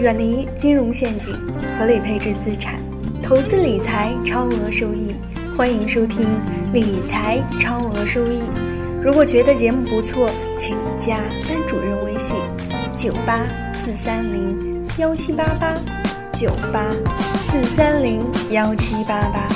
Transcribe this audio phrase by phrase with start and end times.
[0.00, 1.32] 远离金融陷阱，
[1.78, 2.80] 合理配置资产，
[3.22, 5.14] 投资理财超额收益。
[5.56, 6.26] 欢迎收听
[6.72, 8.40] 《理财超额收益》。
[9.00, 11.16] 如果觉得节目不错，请加
[11.46, 12.36] 班主任微信：
[12.96, 15.76] 九八四三零幺七八八，
[16.32, 16.92] 九八
[17.40, 19.48] 四三零幺七八八。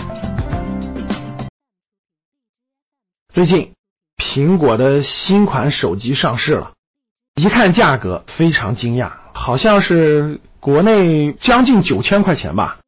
[3.35, 3.73] 最近，
[4.19, 6.73] 苹果的新款手机上市了，
[7.35, 12.79] 一看价格非常惊讶，好像是国内将近九千块钱吧。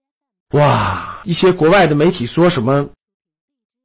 [0.51, 1.21] 哇！
[1.25, 2.91] 一些国外的媒体说什么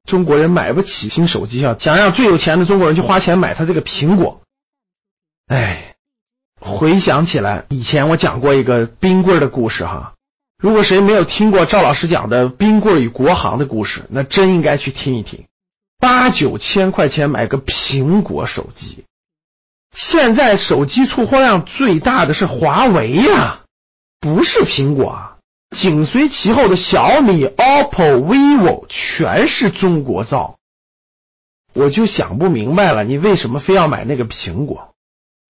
[0.04, 4.42] 中国人买不起新手机啊，想让最有钱的中国人去花钱买他这个苹果。
[5.48, 5.96] 哎，
[6.60, 10.14] 回想起来，以前我讲过一个冰棍的故事哈。
[10.62, 15.46] 如果谁没有听过赵老师讲的冰棍与国行的故事，那真应该去听一听。
[15.98, 19.06] 八九千块钱买个苹果手机，
[19.96, 23.62] 现在手机出货量最大的是华为呀，
[24.20, 25.38] 不是苹果啊。
[25.76, 30.58] 紧随其后的小米、OPPO、vivo 全是中国造，
[31.74, 34.96] 我就想不明白了，你为什么非要买那个苹果？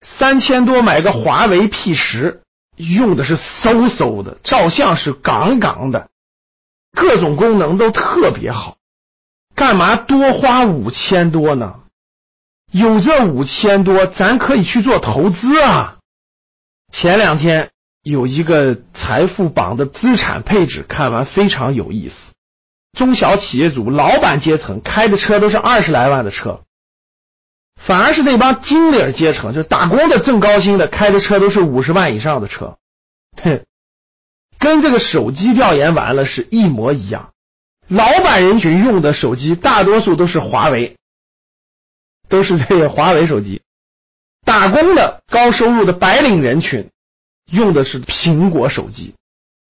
[0.02, 2.42] 三千多买个华为 P 十，
[2.76, 6.10] 用的是嗖嗖的，照相是杠杠的，
[6.92, 8.76] 各种功能都特别好。
[9.54, 11.80] 干嘛多花五千多呢？
[12.70, 15.98] 有这五千多，咱可以去做投资啊！
[16.92, 17.70] 前两天
[18.02, 22.14] 有一个财富榜的资产配置，看完非常有意思。
[22.98, 26.60] 中小企业主、老板阶层开的车都是二十来万的车，
[27.80, 32.76] 反而是那帮经理阶层，就打工的挣高薪的，开的车都是五十万以上的车。
[33.42, 33.64] 哼，
[34.58, 37.30] 跟这个手机调研完了是一模一样。
[37.88, 40.96] 老板人群用的手机大多数都是华为，
[42.30, 43.60] 都是这个华为手机。
[44.46, 46.88] 打工的高收入的白领人群
[47.50, 49.12] 用的是苹果手机。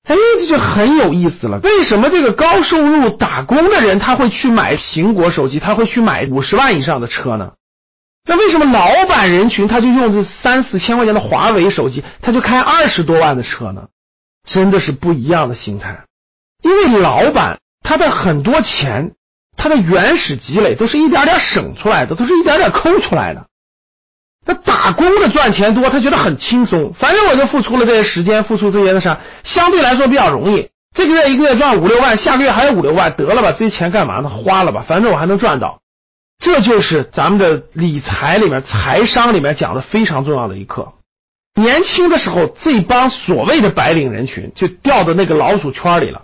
[0.04, 1.58] 哎，这就很有意思了。
[1.64, 7.52] 为什么这个高收入打工的人他会去买苹果手机，他会去买五十万以上的车呢？
[8.28, 13.88] 那为什么老板人群他就用这三四千块钱的华为手机，他就开二十多万的车呢？
[14.44, 16.04] 真的是不一样的心态，
[16.62, 17.58] 因为老板。
[17.82, 19.14] 他的很多钱，
[19.56, 23.46] 他的原始积累都是一点点省出来的，都是一点点抠出来的。
[24.46, 30.68] 那打工的赚钱多，他觉得很轻松，反正我就付出了这些时间，付出这些的啥，相对来说比较容易。
[30.94, 34.28] 这个月一个月赚五六万，下个月还有五六万，得了吧，这些钱干嘛呢？
[34.28, 35.78] 花了吧，反正我还能赚到。
[36.42, 40.90] 这就是咱们的理财里面、财商里面讲的非常重要的一课。
[41.54, 46.22] 年轻的时候，这帮所谓的白领人群就掉到那个老鼠圈里了。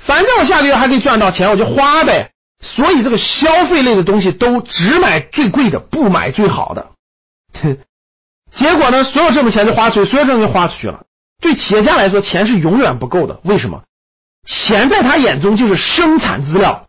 [0.00, 2.30] 反正我下个月还可以赚到钱，我就花呗。
[2.60, 6.90] 所以这个消费类的东西都只买最贵的，不买最好的。
[8.52, 11.04] 结果呢，所有挣的钱就花出去，所有挣的就花出去了。
[11.40, 13.40] 对企业家来说，钱是永远不够的。
[13.44, 13.82] 为什么？
[14.46, 16.86] 钱在他眼中就是生产资料，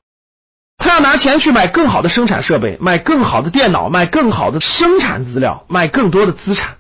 [0.77, 6.77] 他要拿钱去买更好的生产设备，买更好的电脑，买更好的生产资料，买更多的资产，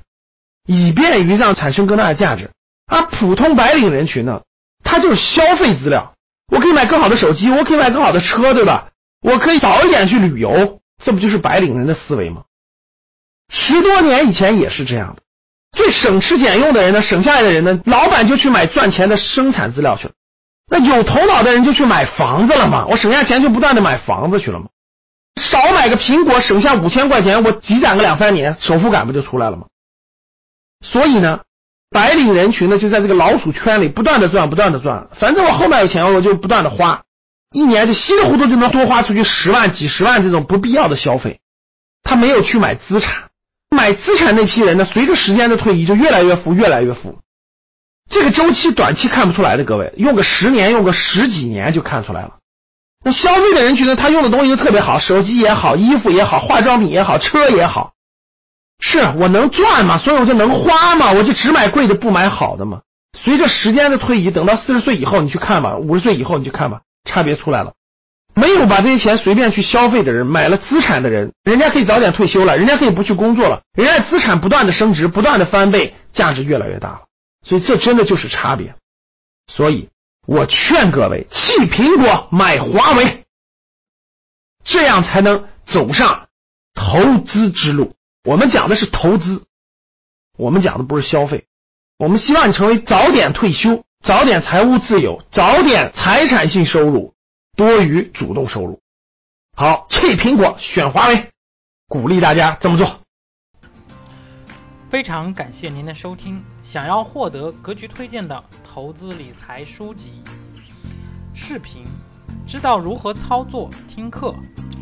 [0.65, 2.49] 以便于让产生更大的价值。
[2.87, 4.41] 而普通白领人群呢，
[4.83, 6.13] 他就是消费资料。
[6.51, 8.89] 我可以买更好的手机，我可以买更好的车，对吧？
[9.21, 12.43] 我可以早一点去旅游，这不就是白领人的思维吗？
[13.49, 15.21] 十多年以前也是这样的。
[15.71, 20.13] 最省吃俭用的人呢，省下来的人呢，老板就去买赚钱的生产资料去了。
[20.69, 22.85] 那有头脑的人就去买房子了嘛？
[22.87, 24.67] 我省下钱就不断的买房子去了嘛？
[25.41, 29.67] 少买个苹果，省下五千块钱，我积攒个两三年，首付感不就出来了吗？
[30.81, 31.39] 所以呢？
[31.91, 35.09] 白领人群呢，就在这个老鼠圈里不断的转，不断的转。
[35.19, 37.01] 反正我后面有钱，我就不断的花，
[37.51, 41.39] 一年就稀里糊涂就能多花出去十万、几十万这种不必要的消费。
[42.01, 43.25] 他没有去买资产，
[43.69, 47.19] 买资产那批人呢，随着时间的推移就越来越富，越来越富。
[48.09, 52.37] 这个周期短期看不出来的，各位用个十年，用个十几年就看出来了。
[53.03, 57.91] 那消费的人群呢，他用的东西都特别好，手机也好，衣服也好，化妆品也好，车也好。
[58.81, 59.97] 是我能赚吗？
[59.97, 61.11] 所以我就能花吗？
[61.13, 62.81] 我就只买贵的，不买好的吗？
[63.23, 67.73] 随着时间的推移，等到四十岁以后，你去看吧；五十岁以后，你去看吧，差别出来了。
[68.33, 77.01] 没有把这些钱随便去消费的人，买了资产的人，人家可以早点退休了，人家可以不去工作了，人家资产不断的升值，不断的翻倍，价值越来越大了。
[77.45, 78.73] 所以这真的就是差别。
[79.47, 79.89] 所以
[80.25, 83.25] 我劝各位弃苹果买华为，
[84.63, 86.27] 这样才能走上
[86.73, 87.93] 投资之路。
[88.23, 89.45] 我们讲的是投资，
[90.37, 91.47] 我们讲的不是消费。
[91.97, 97.11] 我们希望你成为早点退休，早点财务自由，早点财产性收入
[97.55, 98.79] 多于主动收入。
[99.57, 101.31] 好，弃苹果选华为，
[101.87, 103.01] 鼓励大家这么做。
[104.87, 106.43] 非常感谢您的收听。
[106.61, 110.21] 想要获得格局推荐的投资理财书籍、
[111.33, 111.85] 视频，
[112.47, 114.35] 知道如何操作、听课，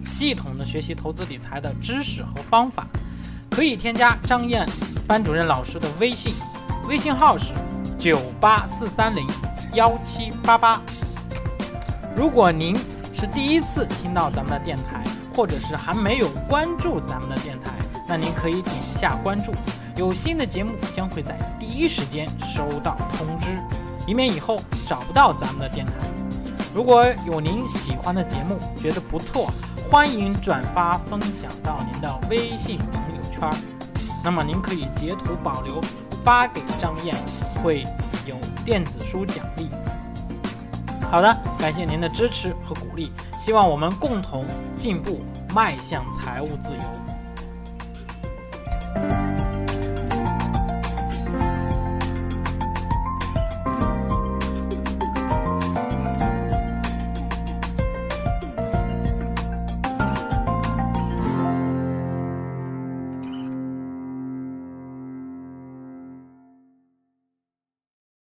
[0.05, 2.85] 系统的学习投资理财的知识和方法，
[3.59, 4.65] 可以添加张燕
[5.05, 6.33] 班主任老师的微信，
[6.87, 7.53] 微信号是
[7.99, 9.27] 九八四三零
[9.73, 10.81] 幺七八八。
[12.15, 12.73] 如果您
[13.11, 15.03] 是第一次听到咱们的电台，
[15.35, 17.73] 或者是还没有关注咱们的电台，
[18.07, 19.51] 那您可以点一下关注。
[19.97, 23.59] 有新的节目将会在第一时间收到通知，
[24.07, 25.91] 以免以后找不到咱们的电台。
[26.73, 29.51] 如果有您喜欢的节目，觉得不错，
[29.91, 32.79] 欢迎转发分享到您的微信
[33.39, 33.49] 圈。
[34.23, 35.81] 那么您可以截图保留
[36.23, 37.15] 发给张燕，
[37.63, 37.83] 会
[38.25, 39.69] 有电子书奖励。
[41.09, 44.45] 好的，感谢您的支持和鼓励，希望我们共同
[44.75, 45.21] 进步，
[45.55, 46.81] 迈向财务自由。